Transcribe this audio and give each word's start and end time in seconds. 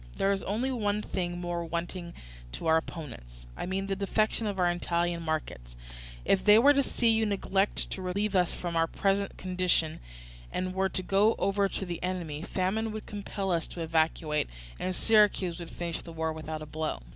There 0.15 0.31
is 0.31 0.41
only 0.41 0.71
one 0.71 1.03
thing 1.03 1.39
more 1.39 1.63
wanting 1.63 2.15
to 2.53 2.65
our 2.65 2.77
opponents, 2.77 3.45
I 3.55 3.67
mean 3.67 3.85
the 3.85 3.95
defection 3.95 4.47
of 4.47 4.57
our 4.57 4.71
Italian 4.71 5.21
markets. 5.21 5.75
If 6.25 6.43
they 6.43 6.57
were 6.57 6.73
to 6.73 6.81
see 6.81 7.09
you 7.09 7.23
neglect 7.27 7.87
to 7.91 8.01
relieve 8.01 8.33
us 8.35 8.51
from 8.51 8.75
our 8.75 8.87
present 8.87 9.37
condition, 9.37 9.99
and 10.51 10.73
were 10.73 10.89
to 10.89 11.03
go 11.03 11.35
over 11.37 11.69
to 11.69 11.85
the 11.85 12.01
enemy, 12.01 12.41
famine 12.41 12.91
would 12.93 13.05
compel 13.05 13.51
us 13.51 13.67
to 13.67 13.81
evacuate, 13.81 14.49
and 14.79 14.95
Syracuse 14.95 15.59
would 15.59 15.69
finish 15.69 16.01
the 16.01 16.13
war 16.13 16.33
without 16.33 16.63
a 16.63 16.65
blow. 16.65 17.01